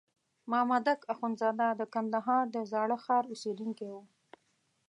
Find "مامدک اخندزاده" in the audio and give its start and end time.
0.51-1.67